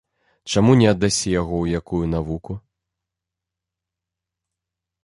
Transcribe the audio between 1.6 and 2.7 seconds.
ў якую навуку?